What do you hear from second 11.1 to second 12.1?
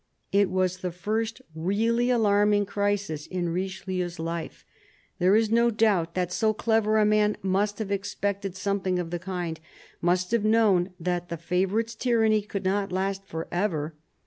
the favourite's